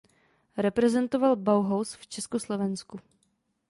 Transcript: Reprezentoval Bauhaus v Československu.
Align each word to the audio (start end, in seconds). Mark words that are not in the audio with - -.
Reprezentoval 0.57 1.35
Bauhaus 1.35 1.95
v 1.95 2.07
Československu. 2.07 2.99